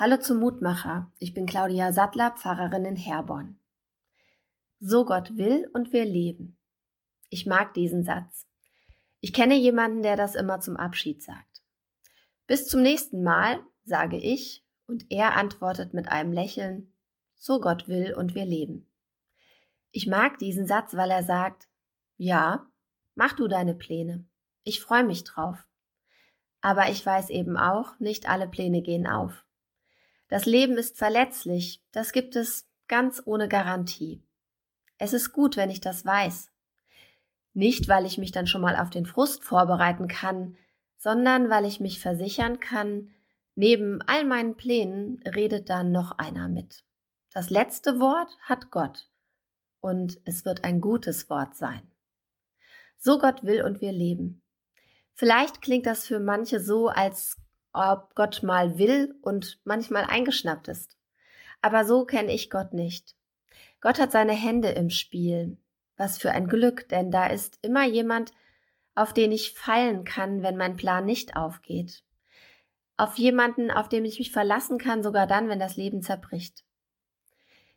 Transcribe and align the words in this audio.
Hallo 0.00 0.16
zum 0.16 0.38
Mutmacher. 0.38 1.12
Ich 1.18 1.34
bin 1.34 1.44
Claudia 1.44 1.92
Sattler, 1.92 2.30
Pfarrerin 2.30 2.86
in 2.86 2.96
Herborn. 2.96 3.60
So 4.78 5.04
Gott 5.04 5.36
will 5.36 5.68
und 5.74 5.92
wir 5.92 6.06
leben. 6.06 6.56
Ich 7.28 7.44
mag 7.44 7.74
diesen 7.74 8.02
Satz. 8.02 8.46
Ich 9.20 9.34
kenne 9.34 9.56
jemanden, 9.56 10.02
der 10.02 10.16
das 10.16 10.36
immer 10.36 10.58
zum 10.60 10.78
Abschied 10.78 11.22
sagt. 11.22 11.62
Bis 12.46 12.66
zum 12.66 12.80
nächsten 12.80 13.22
Mal, 13.22 13.60
sage 13.84 14.16
ich, 14.16 14.64
und 14.86 15.04
er 15.10 15.36
antwortet 15.36 15.92
mit 15.92 16.08
einem 16.08 16.32
Lächeln, 16.32 16.94
so 17.34 17.60
Gott 17.60 17.86
will 17.86 18.14
und 18.14 18.34
wir 18.34 18.46
leben. 18.46 18.90
Ich 19.90 20.06
mag 20.06 20.38
diesen 20.38 20.66
Satz, 20.66 20.96
weil 20.96 21.10
er 21.10 21.24
sagt, 21.24 21.68
ja, 22.16 22.66
mach 23.16 23.34
du 23.34 23.48
deine 23.48 23.74
Pläne. 23.74 24.24
Ich 24.64 24.80
freue 24.80 25.04
mich 25.04 25.24
drauf. 25.24 25.58
Aber 26.62 26.88
ich 26.88 27.04
weiß 27.04 27.28
eben 27.28 27.58
auch, 27.58 28.00
nicht 28.00 28.30
alle 28.30 28.48
Pläne 28.48 28.80
gehen 28.80 29.06
auf. 29.06 29.44
Das 30.30 30.46
Leben 30.46 30.78
ist 30.78 30.96
verletzlich, 30.96 31.82
das 31.90 32.12
gibt 32.12 32.36
es 32.36 32.68
ganz 32.86 33.20
ohne 33.26 33.48
Garantie. 33.48 34.22
Es 34.96 35.12
ist 35.12 35.32
gut, 35.32 35.56
wenn 35.56 35.70
ich 35.70 35.80
das 35.80 36.06
weiß. 36.06 36.52
Nicht, 37.52 37.88
weil 37.88 38.06
ich 38.06 38.16
mich 38.16 38.30
dann 38.30 38.46
schon 38.46 38.60
mal 38.60 38.76
auf 38.76 38.90
den 38.90 39.06
Frust 39.06 39.42
vorbereiten 39.42 40.06
kann, 40.06 40.56
sondern 40.96 41.50
weil 41.50 41.64
ich 41.64 41.80
mich 41.80 41.98
versichern 41.98 42.60
kann, 42.60 43.10
neben 43.56 44.02
all 44.02 44.24
meinen 44.24 44.56
Plänen 44.56 45.20
redet 45.26 45.68
dann 45.68 45.90
noch 45.90 46.12
einer 46.18 46.48
mit. 46.48 46.84
Das 47.32 47.50
letzte 47.50 47.98
Wort 47.98 48.30
hat 48.40 48.70
Gott 48.70 49.10
und 49.80 50.20
es 50.24 50.44
wird 50.44 50.62
ein 50.62 50.80
gutes 50.80 51.28
Wort 51.28 51.56
sein. 51.56 51.82
So 52.98 53.18
Gott 53.18 53.42
will 53.42 53.62
und 53.62 53.80
wir 53.80 53.92
leben. 53.92 54.42
Vielleicht 55.14 55.60
klingt 55.60 55.86
das 55.86 56.06
für 56.06 56.20
manche 56.20 56.60
so, 56.60 56.88
als 56.88 57.36
ob 57.72 58.14
Gott 58.14 58.42
mal 58.42 58.78
will 58.78 59.14
und 59.22 59.60
manchmal 59.64 60.04
eingeschnappt 60.04 60.68
ist. 60.68 60.96
Aber 61.62 61.84
so 61.84 62.04
kenne 62.04 62.32
ich 62.32 62.50
Gott 62.50 62.72
nicht. 62.72 63.14
Gott 63.80 63.98
hat 63.98 64.12
seine 64.12 64.32
Hände 64.32 64.68
im 64.68 64.90
Spiel. 64.90 65.56
Was 65.96 66.18
für 66.18 66.32
ein 66.32 66.48
Glück, 66.48 66.88
denn 66.88 67.10
da 67.10 67.26
ist 67.26 67.58
immer 67.62 67.84
jemand, 67.84 68.32
auf 68.94 69.12
den 69.12 69.32
ich 69.32 69.52
fallen 69.52 70.04
kann, 70.04 70.42
wenn 70.42 70.56
mein 70.56 70.76
Plan 70.76 71.04
nicht 71.04 71.36
aufgeht. 71.36 72.02
Auf 72.96 73.18
jemanden, 73.18 73.70
auf 73.70 73.88
dem 73.88 74.04
ich 74.04 74.18
mich 74.18 74.32
verlassen 74.32 74.78
kann, 74.78 75.02
sogar 75.02 75.26
dann, 75.26 75.48
wenn 75.48 75.58
das 75.58 75.76
Leben 75.76 76.02
zerbricht. 76.02 76.64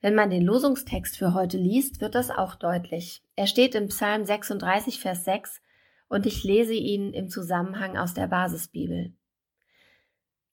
Wenn 0.00 0.14
man 0.14 0.30
den 0.30 0.42
Losungstext 0.42 1.16
für 1.16 1.34
heute 1.34 1.56
liest, 1.56 2.00
wird 2.00 2.14
das 2.14 2.30
auch 2.30 2.54
deutlich. 2.54 3.22
Er 3.34 3.48
steht 3.48 3.74
im 3.74 3.88
Psalm 3.88 4.24
36, 4.24 5.00
Vers 5.00 5.24
6 5.24 5.60
und 6.08 6.24
ich 6.26 6.44
lese 6.44 6.74
ihn 6.74 7.12
im 7.12 7.28
Zusammenhang 7.28 7.96
aus 7.96 8.14
der 8.14 8.28
Basisbibel. 8.28 9.12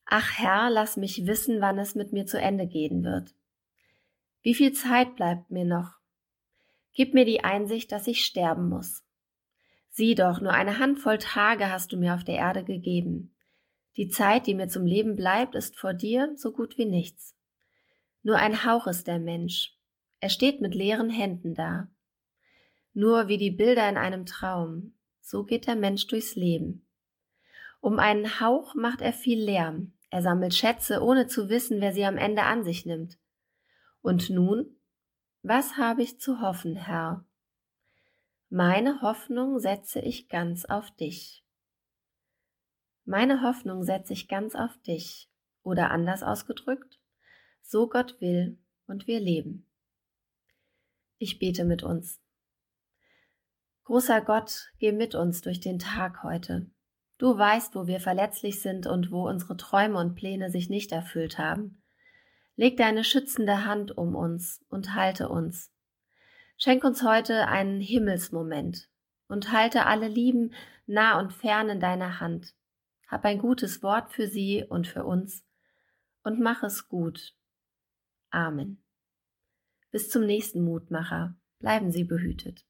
Ach 0.06 0.38
Herr, 0.38 0.70
lass 0.70 0.98
mich 0.98 1.26
wissen, 1.26 1.62
wann 1.62 1.80
es 1.80 1.96
mit 1.96 2.14
mir 2.14 2.26
zu 2.26 2.40
Ende 2.40 2.68
gehen 2.68 3.04
wird. 3.04 3.34
Wie 4.42 4.54
viel 4.54 4.74
Zeit 4.74 5.16
bleibt 5.16 5.50
mir 5.50 5.66
noch? 5.66 5.98
Gib 6.94 7.14
mir 7.14 7.26
die 7.26 7.44
Einsicht, 7.44 7.92
dass 7.92 8.08
ich 8.08 8.24
sterben 8.24 8.70
muss. 8.70 9.04
Sieh 9.90 10.14
doch, 10.14 10.42
nur 10.42 10.52
eine 10.52 10.78
Handvoll 10.78 11.18
Tage 11.18 11.72
hast 11.72 11.92
du 11.92 11.98
mir 11.98 12.14
auf 12.14 12.24
der 12.24 12.36
Erde 12.36 12.64
gegeben. 12.64 13.36
Die 13.98 14.10
Zeit, 14.10 14.46
die 14.46 14.54
mir 14.54 14.68
zum 14.68 14.86
Leben 14.86 15.16
bleibt, 15.16 15.56
ist 15.56 15.78
vor 15.78 15.94
dir 15.94 16.34
so 16.36 16.52
gut 16.52 16.78
wie 16.78 16.86
nichts. 16.86 17.36
Nur 18.24 18.38
ein 18.38 18.66
Hauch 18.66 18.88
ist 18.88 19.08
der 19.08 19.20
Mensch. 19.20 19.78
Er 20.20 20.30
steht 20.30 20.62
mit 20.62 20.76
leeren 20.76 21.10
Händen 21.10 21.54
da. 21.54 21.88
Nur 22.94 23.28
wie 23.28 23.38
die 23.38 23.52
Bilder 23.52 23.88
in 23.90 23.98
einem 23.98 24.26
Traum, 24.26 24.94
so 25.22 25.44
geht 25.44 25.68
der 25.68 25.76
Mensch 25.76 26.08
durchs 26.08 26.36
Leben. 26.36 26.86
Um 27.82 28.00
einen 28.00 28.40
Hauch 28.40 28.76
macht 28.76 29.02
er 29.02 29.14
viel 29.14 29.40
Lärm, 29.40 29.94
er 30.16 30.22
sammelt 30.22 30.54
Schätze, 30.54 31.04
ohne 31.04 31.28
zu 31.28 31.50
wissen, 31.50 31.82
wer 31.82 31.92
sie 31.92 32.06
am 32.06 32.16
Ende 32.16 32.44
an 32.44 32.64
sich 32.64 32.86
nimmt. 32.86 33.20
Und 34.02 34.30
nun, 34.30 34.78
was 35.42 35.76
habe 35.76 36.04
ich 36.04 36.22
zu 36.22 36.40
hoffen, 36.40 36.78
Herr? 36.78 37.26
Meine 38.48 39.02
Hoffnung 39.02 39.60
setze 39.60 40.00
ich 40.00 40.30
ganz 40.30 40.64
auf 40.64 40.90
dich. 40.92 41.44
Meine 43.04 43.42
Hoffnung 43.42 43.84
setze 43.84 44.14
ich 44.14 44.30
ganz 44.30 44.56
auf 44.56 44.82
dich. 44.84 45.30
Oder 45.64 45.92
anders 45.92 46.24
ausgedrückt, 46.24 46.98
so 47.62 47.90
Gott 47.90 48.22
will 48.22 48.58
und 48.88 49.08
wir 49.08 49.20
leben. 49.20 49.68
Ich 51.18 51.40
bete 51.40 51.66
mit 51.66 51.84
uns. 51.84 52.22
Großer 53.84 54.22
Gott, 54.22 54.72
geh 54.80 54.94
mit 54.94 55.14
uns 55.14 55.42
durch 55.42 55.60
den 55.60 55.78
Tag 55.78 56.24
heute. 56.24 56.72
Du 57.18 57.38
weißt, 57.38 57.76
wo 57.76 57.88
wir 57.88 58.00
verletzlich 58.00 58.62
sind 58.62 58.88
und 58.88 59.12
wo 59.12 59.28
unsere 59.28 59.56
Träume 59.56 60.00
und 60.00 60.16
Pläne 60.16 60.50
sich 60.50 60.70
nicht 60.70 60.92
erfüllt 60.92 61.38
haben. 61.38 61.82
Leg 62.58 62.78
deine 62.78 63.04
schützende 63.04 63.66
Hand 63.66 63.98
um 63.98 64.16
uns 64.16 64.64
und 64.70 64.94
halte 64.94 65.30
uns. 65.30 65.72
Schenk 66.58 66.84
uns 66.84 67.04
heute 67.04 67.48
einen 67.48 67.82
Himmelsmoment 67.82 68.90
und 69.28 69.52
halte 69.52 69.86
alle 69.86 70.08
Lieben 70.08 70.54
nah 70.86 71.20
und 71.20 71.34
fern 71.34 71.70
in 71.70 71.80
deiner 71.80 72.20
Hand. 72.20 72.54
Hab 73.08 73.26
ein 73.26 73.40
gutes 73.40 73.84
Wort 73.84 74.12
für 74.12 74.28
sie 74.28 74.64
und 74.68 74.88
für 74.88 75.06
uns 75.06 75.44
und 76.24 76.40
mach 76.40 76.64
es 76.64 76.90
gut. 76.90 77.36
Amen. 78.30 78.84
Bis 79.92 80.10
zum 80.10 80.26
nächsten 80.26 80.64
Mutmacher. 80.64 81.36
Bleiben 81.60 81.92
Sie 81.92 82.04
behütet. 82.04 82.66